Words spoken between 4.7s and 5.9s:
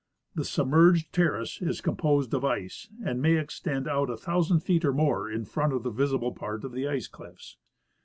or more in front of